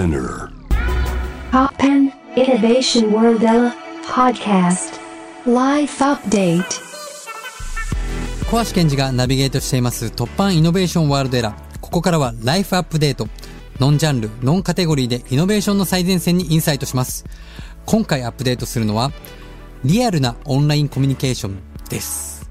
[0.00, 0.48] Spinner.
[1.52, 3.44] Poppen Innovation World
[4.06, 4.98] Podcast
[5.44, 6.64] Life Update
[8.50, 11.80] 小橋健二がナビゲートしています突破イノベーションワールドエラー。
[11.82, 13.28] ここからはライフアップデート。
[13.78, 17.26] ノンジャンル、ノンカテゴリーでイノベーションの最前線にインサイトします。
[17.84, 19.12] 今回アップデートするのは、
[19.84, 21.58] リアルなオンラインコミュニケーション
[21.90, 22.48] です。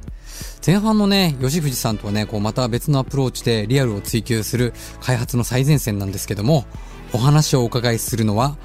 [0.65, 6.65] 前半のね、吉藤さんとはね、こうまた別のアプローチでリアルを追求する開発の最前線なんですけども、
[7.13, 8.57] お話をお伺いするのは、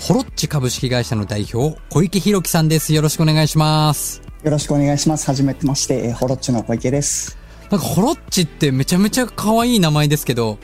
[0.00, 2.92] ホロッチ株式会社の代表、小池弘樹さんです。
[2.92, 4.22] よろしくお願いします。
[4.42, 5.26] よろしくお願いします。
[5.26, 7.38] はじめてまして、えーホロッチの小池です。
[7.70, 10.58] なんかホロッチってめちゃめちゃ可愛い名前ですけど、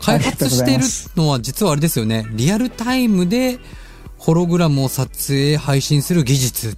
[0.00, 0.84] 開発している
[1.16, 2.26] のは実はあれですよね。
[2.32, 3.58] リアルタイムで
[4.18, 6.76] ホログラムを撮影、配信する技術っ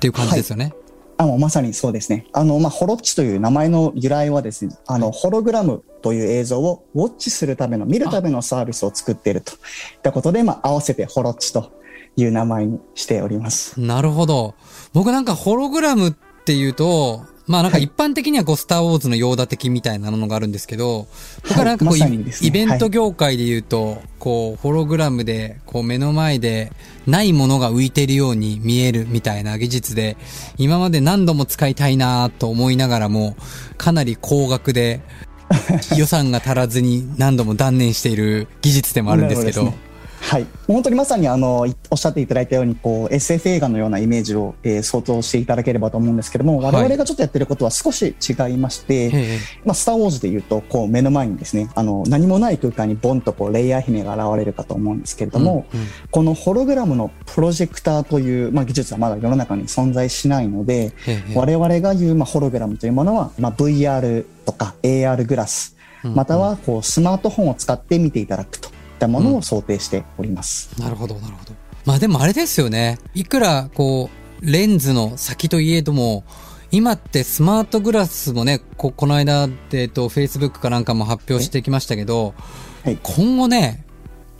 [0.00, 0.74] ていう感じですよね。
[1.18, 2.26] あ、もうまさにそうですね。
[2.32, 9.58] あの、まあ、ホロッチという名前の由来はですね、あの、ホログラムという映像をウォッチするための、見るためのサービスを作っているといっ
[10.02, 11.72] たことで、まあ、合わせてホロッチと
[12.16, 13.80] いう名前にしております。
[13.80, 14.54] なるほど。
[14.92, 21.06] 僕なんかホログラムっていうと、まあなんか一般的にはこう、スターウォーズのヨーダ的みたいなのがあるんですけど、
[21.48, 26.72] 僕はなんかこう、イベント業界で言うと、こう、ホログラムで、こう目の前で
[27.06, 30.16] ないものが浮いてるように見えるみたいな技術で、
[30.58, 33.36] 今まで何度も使いたいなと思いながらも、
[33.76, 35.00] かなり高額で、
[35.96, 39.72] 予算が足らずに何度も断念している技術でもあるんですけど、
[40.20, 40.46] はい。
[40.66, 46.74] 本当にまさにあの、いおっしゃっていただいたように、こう、SF 映画のようなイメージを、えー想像していただければと思うんですけども、はい。
[46.74, 49.38] 我々がちょっとやってることは少し違いまして、ええ。
[49.64, 55.86] まあ、スター・ウォーズで言うと、こう、目の前にですね、あの、何もない空間にボンとこう、レイヤー姫が現れるかと思うんですけれども、うんうん。
[56.10, 68.68] このホログラムのプロジェクターという、まあ、技術はまだ世の中に存在しないので、ええ我々が言う、まあ、ホログラムというものは、まあ、VR とか AR グラス、またはこうスマートフォンを使って見ていただくと。
[68.68, 70.70] いったものを想定しております。
[70.80, 71.52] なるほど、なるほど。
[71.84, 72.98] まあでもあれですよね。
[73.14, 74.10] いくら、こ
[74.42, 76.24] う、レンズの先といえども、
[76.72, 82.34] 今ってスマートグラスもね、こ、この間、えっと、Facebook かなんかも発表してきましたけど、
[82.82, 83.84] はい今後ね、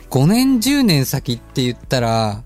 [0.09, 2.43] 5年、10年先って言ったら、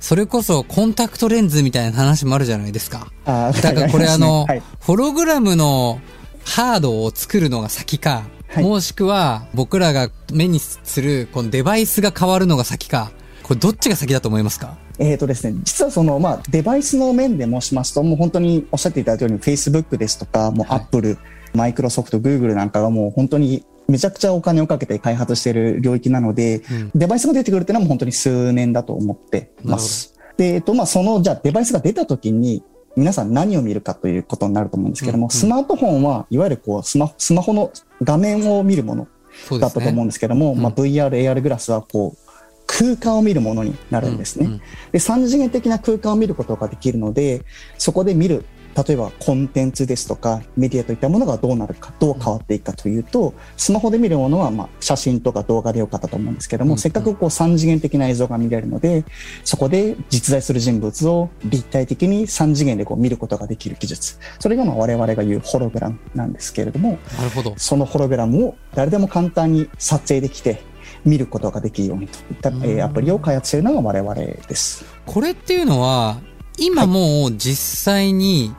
[0.00, 3.08] それこそコンタクトレンズみたいな話もあるじゃないですか。
[3.24, 6.00] だからこれあの、はいホログラムの
[6.44, 8.24] ハードを作るのが先か、
[8.54, 8.64] はい。
[8.64, 13.10] もしくは僕らが目にするこのデバイスが変わるのが先か、
[13.42, 14.78] これどっちが先だと思いますか？
[15.00, 20.82] えーとですね、実はその、まあ、デバイスの面で申しますと、もう本当におっしゃっていただいたように、Facebook ですとか、もうはい。
[20.82, 21.18] Apple、
[21.52, 26.90] マイクロソフト、Google なんかがもう本当にめちゃくちゃお金をかけて開発している領域なので、うん。
[26.94, 30.14] デバイスが出てくるっていうのはもう本当に数年だと思ってます。
[30.36, 32.62] で、えっと、まあ、その、じゃあデバイスが出た時に、
[32.96, 37.72] 皆さん何を見るかということになると思うんですけども、うんうんスマートフォンはいわゆるこうスマ、スマホの
[38.02, 39.08] 画面を見るもの。
[39.50, 42.24] だったと思うんですけども、うんまあ、VR、AR グラスはこう
[42.66, 44.46] 空間を見るものになるんですね。
[44.46, 44.58] うんうん
[44.92, 47.44] で3次元的な空間を見ることができるので
[47.78, 48.44] そこで見る
[48.76, 59.04] 例えばコンテンツですとかメディアといったものがどうなるかどう変わっていくかというとスマホで見るものはまあ写真とか動画でよかったと思うんですけども、うんせっかくこう3次元的な映像が見れるので
[59.44, 67.54] そこで実在する人物を立体的に3次元でこう見ることができる技術それがまあ我々が言うホログラムなんですけれどもなるほど。
[67.56, 70.60] そのホログラムを誰でも簡単に撮影できて
[71.04, 74.84] 見ることができるようにといった、えーアプリを開発しているのが我々です。
[75.06, 76.18] これっていうのは、
[76.58, 78.54] 今もう実際に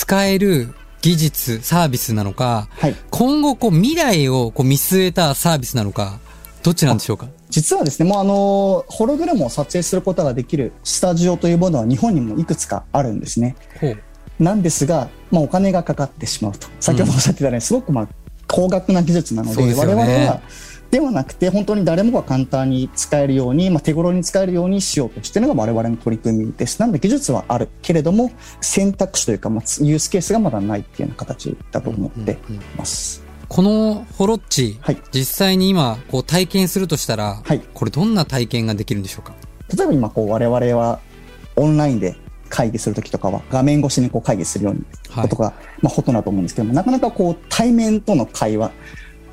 [0.00, 0.72] 使える
[1.02, 2.96] 技術、サービスなのか、はい。
[3.10, 6.20] 今後こう未来をこう見据えたサービスなのか、
[6.62, 7.28] どっちなんでしょうか？
[7.50, 13.56] 実はですね、もうあの、ホログラムを撮影することができるスタジオというものは日本にもいくつかあるんですね。
[14.38, 16.66] なんですが、まあお金がかかってしまうと。
[16.80, 18.08] 先ほどおっしゃってたように、すごくまあ
[18.46, 20.40] 高額な技術なので、でね我々は、
[20.90, 26.80] ではなくて、本当に誰もが簡単に使えるように、まあ、手頃に使えるようにしようとしているのが我々の取り組みです。
[26.80, 32.36] なので技術はあるけれども、選択肢というか、まあ、ユースケースがまだないっていうような形だと思ってい
[32.76, 33.22] ます。
[33.48, 39.34] このホロッチ、はい実際に今こう体験するとしたら、はいこれどんな体験ができるんでしょうか？
[39.76, 41.00] 例えば今こう我々は
[41.56, 42.16] オンラインで
[42.48, 45.52] 会議するときとかは画面越しにこう会議するようにはいことが、
[45.82, 48.72] まあ、ほとんどだと思うんですけどもなかなかこう対面との会話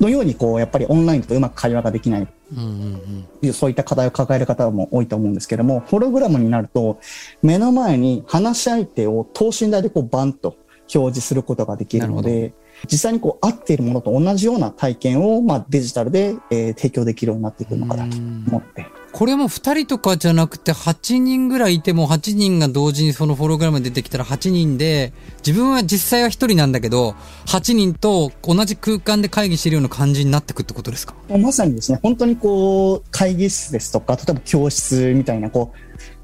[0.00, 2.28] のようにこうやっぱりオンラインだとうまく会話ができない。
[2.56, 3.52] うんうんうん。
[3.52, 6.98] そういった課題を抱える方も多いと思うんですけどもホログラムになると
[7.42, 10.56] 目の前に話し相手を等身大でこうバンと
[10.94, 12.54] 表示することができるのなで
[12.90, 25.12] 実際にこう合っているものと同じような体験をまあデジタルで、えー提供できるようになっていくのかなと思ってこれも2人とかじゃなくて8人ぐらいいても8人が同時にそのホログラム出てきたら8人で
[25.44, 27.16] 自分は実際は1人なんだけど
[27.46, 31.14] 8人と同じ空間で会議してるような感じになってくってことですか？
[31.36, 35.78] まさにですね、本当にこう、会議室ですとか、例えば教室みたいな、こう、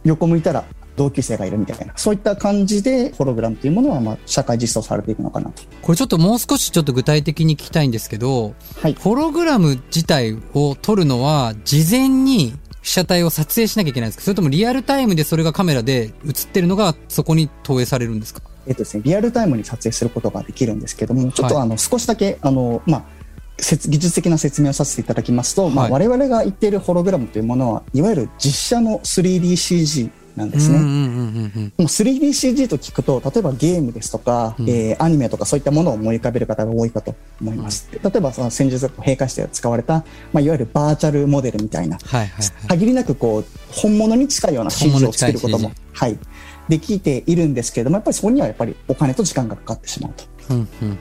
[0.05, 0.65] 横向いたら
[0.97, 5.63] 同級生がいるみたいな、そういった感じで、ホログラムというものは、まあ、社会実装されていくのかなと。
[5.83, 8.95] これちょっともう少しちょっと具体的に聞きたいんですけど、はい。
[8.95, 12.55] ホログラム自体を撮るのは事前に
[12.85, 14.25] 被写体を撮影しなきゃいけないんですか？
[14.25, 18.43] それともリアルタイムでそれがカメラで映ってるのがそこに投影されるんですか？
[18.67, 23.05] えっとですね、リアルタイムに撮影することができるんですけども、ちょっとあの、少しだけ、あの、まあ、
[23.59, 25.93] 説技術的な説明をさせていただきますと、まあ、はい。
[25.93, 30.79] 我々が言っているホログラムというものは、いわゆる実写の 3DCG なんですね。
[30.79, 37.89] うんうんうんうんもう 3DCG と聞くと、例えばゲームですとか、うんえーアニメとかそういったものを思い浮かべる方が多いかと思います。
[37.93, 42.69] 例えば、その先日閉会して使われた、まあ、いわゆるバーチャルモデルみたいな、はいはいはい。
[42.69, 46.19] 限りなくこう、本物に近いような CG を作ることもはい、
[46.69, 50.25] できているんですけれども、やっぱりそこにはやっぱりお金と時間がかかってしまうと。
[50.51, 50.99] うんうんうん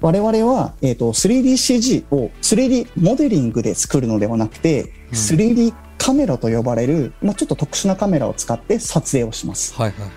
[0.00, 9.74] 我々は、えー、と 3DCG を 3D モデリングで作るのではなくて、うん 3D カメラと呼ばれる、まあ、ちょっと特殊なカメラを使って撮影をします。
[9.74, 10.10] はいはいはい。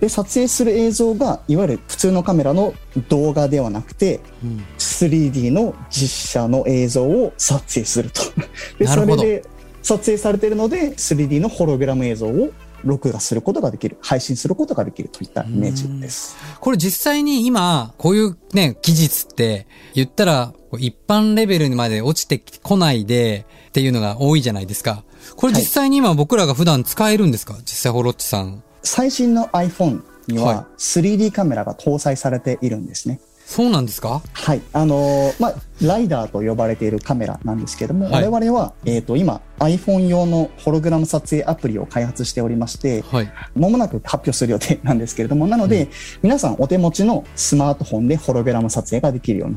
[0.00, 2.74] で撮影する映像がいわゆる普通のカメラの
[3.08, 8.22] 動画ではなくてうん、3D の実写の映像を撮影すると
[8.78, 9.44] でなるほどそれで
[9.82, 12.50] 撮影されているので 3D のホログラム映像を
[12.84, 16.36] 録画することができる配信することができるといったイメージです。
[16.60, 25.04] これ実際に今、こういうね、技術って、言ったら、一般レベルにまで落ちてこないで、っていうのが多いじゃないですか。
[25.36, 27.56] これ実際に今僕らが普段使えるんですか？
[27.60, 28.62] 実際ホロッチさん。
[28.82, 33.20] 最新の iPhone にはいは 3D カメラが搭載されているんですね。
[33.50, 34.22] そうなんですか？
[34.32, 34.62] はい。
[34.72, 43.32] あのーまあ、ライダーと呼ばれているカメラなんですけども、はい我々は、えっ、と、今 iPhone 用のホログラム撮影アプリを開発しておりまして、はい。
[43.56, 45.88] まもなく発表する予定なんですけれども、なので、
[46.22, 49.56] 皆さんお手持ちのスマートフォンでホログラム撮影ができるように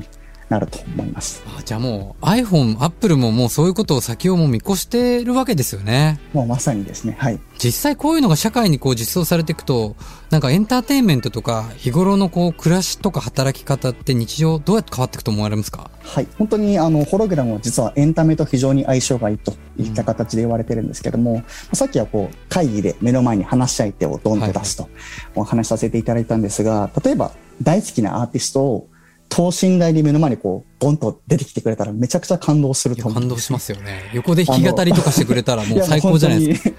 [0.50, 1.44] なると思います。
[1.58, 6.20] あじゃあもう iPhone、Apple ももうそういうことを先をもう見越してるわけですよね。
[6.34, 7.40] もうまさにですね、はい。
[7.58, 9.96] 実際こういうのが社会にこう実装されていくと、
[10.30, 15.90] なんかエンターテインメントとか日頃のこう暮らしとか働き方って日常どうやって変わっていくと思われますか？
[16.04, 16.28] はい。
[16.38, 21.44] 本当にあの、ホログラムは実はエンタメと非常に相性がいいといった形で言われてるんですけども、
[21.74, 24.90] さっきはこう、会議で目の前に話し相手をドンと出すと
[25.36, 27.32] お話しさせていただいたんですが、例えば
[27.62, 28.90] 大好きなアーティストを
[29.34, 33.14] 等身大で目の前にこう、ボンと出てきてくれたらめちゃくちゃ感動すると思う。
[33.16, 34.12] 感動しますよね。
[34.14, 36.70] 横で弾き語りとかしてくれたらもう最高じゃないですか。
[36.70, 36.76] か。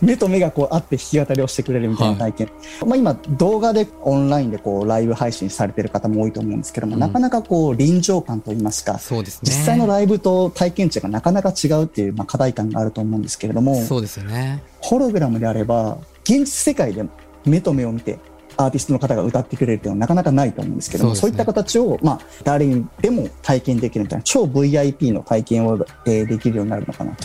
[0.00, 2.50] 目と目がこうあって弾き語りをしてくれるみたいな体験。
[2.86, 9.50] まあ今動画でオンラインでこうライブ配信されてる方も多いと思うんですけども、うんなかなかこう臨場感といいますか、そうですね。
[9.50, 14.62] 実際のライブと体験値がなかなか違うっていう、まあ、課題感があると思うんですけれども、そうですよね。
[14.80, 17.04] ホログラムであれば、現実世界で
[17.44, 18.18] 目と目を見て、
[18.58, 27.24] アーティストの方が歌ってくれるっていうのはなかなかないと思うんですけども、そうねいった形を、まあ、誰にでも体験できるみたいな、超 VIP の体験を、えーできるようになるのかなと。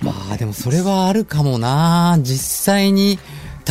[0.00, 3.18] まあでもそれはあるかもな実際に、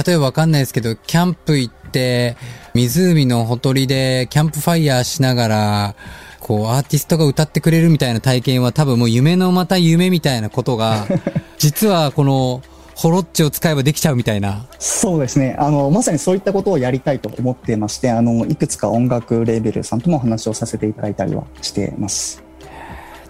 [0.06, 2.36] 例えばわかんないですけど、キャンプ行って、
[2.74, 5.96] 湖のほとりでキャンプファイヤーしながら、
[6.40, 11.08] こう、アーティストが歌ってくれるみたいな体験は多分もう夢のまた夢みたいなことが、
[11.58, 12.62] 実はこの、
[12.96, 14.66] ホロッチを使えばできちゃうみたいな。
[14.80, 15.56] そうですね。
[15.58, 22.44] あの、まさにそういったことをやりたいと思ってまして、あの、いくつか音楽レーベルさんともお話をさせていただいたりはしてます。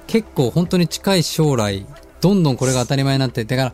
[0.08, 1.86] 結構本当に近い将来、
[2.20, 3.74] どんどんこれが当たり前になって、だから、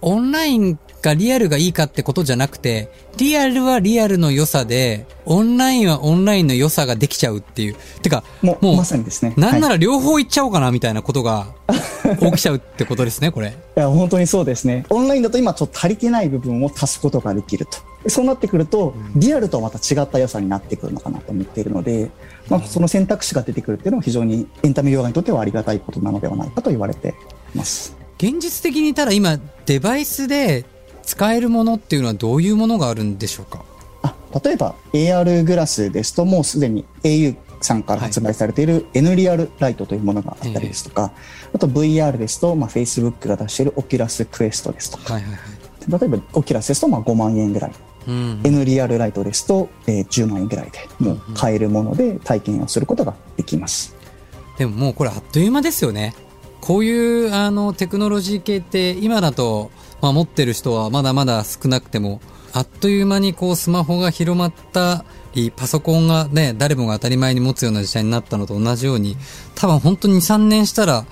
[0.00, 7.76] オンラインがリアルがいいかってことじゃなくて、リアルはリアルの良さで、オンラインはオンラインの良さができちゃうっていう。
[8.02, 9.34] てか、もう、もうまさにですね。
[9.36, 11.48] なんなはいら両方行っちゃおうかなみたいなことが
[12.20, 13.48] 起きちゃうってことですね、これ。
[13.48, 14.84] いや、本当にそうですね。
[14.90, 17.78] オンラインだと今ちょっと足りてない部分を足すことができると。
[18.08, 22.10] そうなってくると、リアルとはまた違った良さになってくるのかなと思っているので、
[22.48, 27.14] まあ、その選択肢が出てくるっていうのは非常にエンタメ業界にとってはありがたいことなのではないかと言われて
[27.54, 27.96] います。
[28.18, 30.64] 現実的にただ今、デバイスで
[31.08, 33.64] 使えるものっていうのはどういうものがあるんでしょうか？
[34.02, 41.12] あ例えば AR グラスですともうすでに au さんから発売されている N リアルライトというものがあったりですとか、
[41.54, 46.00] あと VR ですと、まあ、Facebook が出している Oculus Quest ですとか、はいはいはい。
[46.00, 47.72] 例えば Oculus ですとまあ5万円ぐらい、
[48.06, 48.40] うん。
[48.44, 53.96] N リアルライトですと、えー10万円ぐらいでもう買えるもので体験をすることができます。
[54.58, 56.14] でももうこれあっという間ですよね。
[56.68, 59.70] こういうあのテクノロジー系って今だと、
[60.02, 62.20] まあ、持ってる人はまだまだ少なくても、
[62.52, 69.16] あっという間にこうスマホが広まったり、パソコンがね、誰もが当たり前に持つような時代になったのと同じように、
[69.54, 71.06] 多分本当に2、3年したら、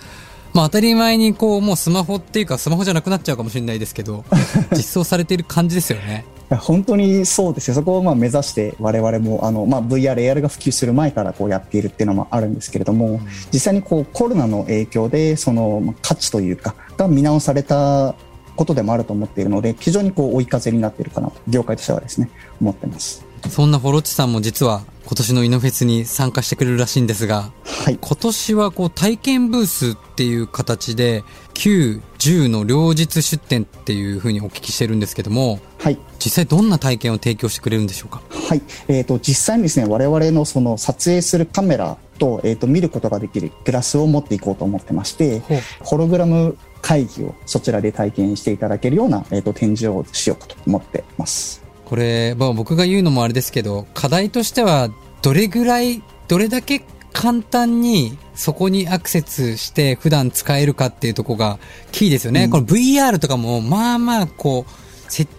[0.53, 4.27] まあ当たり前にこう、もうスマホっていうかスマホじゃなくなっちゃうかもしれないですけど、
[4.77, 6.27] 実装されている感じですよね。
[6.49, 7.75] いや本当にそうですよ。
[7.75, 13.21] そこをまあ目指して我々もあの、まあ、VR、AR が普及する前からこうやっているっていうのもあるんですけれども、
[13.53, 18.15] 実際にこうコロナの影響でそのまあ価値というかが見直された
[18.55, 23.25] ことでもあると思っているので、非常にこう追い風になっているかなと、業界としてはですね、思ってます。
[23.51, 27.99] そんなホロッチさんも実は今年のイノフェスに参加してくれるらしいんですが、はい。
[28.01, 31.23] 今年はこう体験ブースっていう形で、
[31.55, 35.99] 9、10の両日出展っていうふうにお聞きしてるんですけども、はい。
[36.19, 38.21] 実際どんな体験を提供してくれるんでしょうか？
[38.49, 38.63] はい。
[38.89, 45.41] えっ、と、実際にですね、我々のその撮影するカメラと、えっ、と、見ることができるグラスを持っていこうと思ってまして、
[45.85, 51.66] ホログラム会議をそちらで体験していただけるような、えっ、と、展示をしようかと思ってます。
[51.87, 54.91] これ、まあ僕が言うのもあれですけど、課題としては、
[55.23, 61.59] どれぐらい、どれだけ簡単にそこにアクセスして普段使えるかっていうところが
[61.91, 62.45] キーですよね。
[62.45, 65.33] うんこの VR とかも、まあまあ、こう、設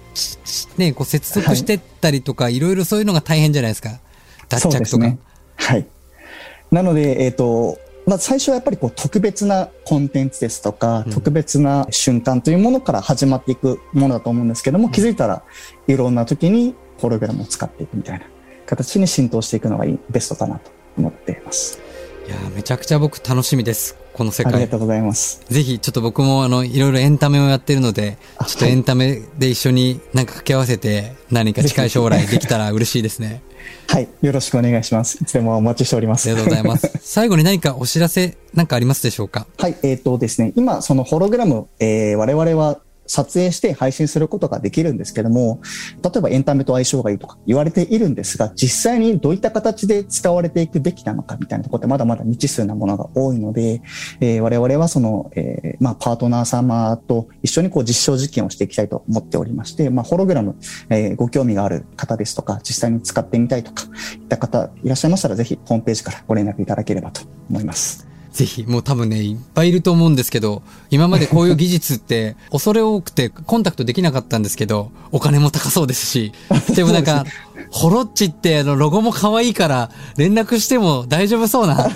[0.73, 3.99] 置、ね、こう接続してったりとか、いろいろそういうのが大変じゃないですか。
[4.49, 5.05] 脱着とか。
[5.05, 5.19] ね。
[5.57, 5.85] はい。
[6.71, 15.43] なので、えっ、と、まあ、最初はやっぱりこう特別なコンテンツですとか、うん特別な瞬間というものから始まっていくものだと思うんですけども、気づいたら
[15.87, 18.25] いろんな時にホログラムを使っていくみたいな
[18.65, 21.79] 形に浸透していくのがいいベストかなと思っています。
[22.27, 23.97] いやーめちゃくちゃ僕楽しみです。
[24.17, 24.53] この世界。
[24.53, 25.41] ありがとうございます。
[25.47, 33.43] ぜひ、ちょっと僕もあの、いろいろエンタメをやってるので、あちょっとエンタメで一緒になんか掛け合わせて、何か近い将来できたら嬉しいですね。
[33.87, 34.07] はい。
[34.21, 35.19] よろしくお願いします。
[35.21, 36.29] いつでもお待ちしております。
[36.29, 36.91] ありがとうございます。
[37.03, 39.45] 最後に何かお知らせなんかありますでしょうか？
[39.57, 45.59] はい、えっ、とですね、今、そのホログラム、えー我々は撮影して配信することができるんですけども、
[46.03, 53.81] 例えばエンタメと相性がいいとか言われているんですが、実際にどういった形で使われていくべきなのかみたいなところってまだまだ未知数なものが多いので、
[54.19, 60.55] えー我々はその、えーまあ、パートナー様と一緒にこう実証実験をしていきたいと思っておりまして、まあ、ホログラム、
[60.89, 63.83] えーご興味がある方ですとか、実際に使ってみたいとか、
[64.15, 68.06] いった方いらっしゃいましたら、ぜひホームページからご連絡いただければと思います。
[68.37, 76.33] ぜひ、もう多分ね、いっぱいいると思うんですけど、今までこういう技術って、 恐れ多くてコンタクトできなかったんですけど、お金も高そうですし、
[76.75, 77.25] でもなんか、
[77.71, 81.89] ホロッチってあの、ロゴも可愛いから、連絡しても大丈夫そうな、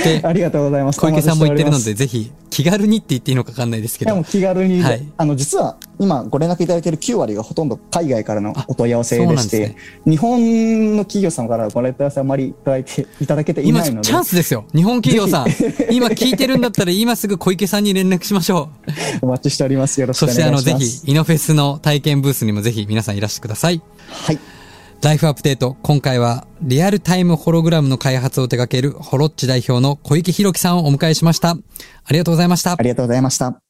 [0.00, 1.00] って、 ありがとうございます。
[1.00, 14.66] 小池さんも言ってるので、ぜひ、気軽にって言っていいのか分かんないですけどいやもう、気軽に、はいあの実は今ご連絡いただいている9割がほとんど海外からのお問い合わせでして、ね日本の企業様からご連絡いあまりいただいていただけてい今ないので、チャンスですよ。
[14.74, 15.46] 日本企業さん。
[15.90, 18.90] 今聞いてるんだったら今すぐ小池さんに連絡しましょう。
[19.26, 20.00] お待ちしております。
[20.00, 21.00] よろしくそしてあの、お願いします。
[21.00, 23.82] ぜひ、イノフェスの体験ブースにもぜひ皆さんいらしてください。
[24.08, 24.38] はい。
[25.04, 31.50] ライフアップデート、今回はリアルタイムホログラムの開発を手掛けるホロッチ代表の小池弘樹さんをお迎えしました。
[31.50, 31.56] あ
[32.08, 32.72] りがとうございました。
[32.72, 33.60] ありがとうございました。